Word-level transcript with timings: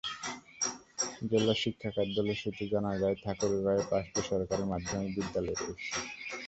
জেলা 1.29 1.53
শিক্ষা 1.63 1.89
কার্যালয় 1.95 2.37
সূত্রে 2.41 2.65
জানা 2.73 2.91
যায়, 3.01 3.15
ঠাকুরগাঁওয়ে 3.23 3.83
পাঁচটি 3.91 4.21
সরকারি 4.29 4.63
মাধ্যমিক 4.71 5.11
বিদ্যালয় 5.17 5.55
রয়েছে। 5.55 5.89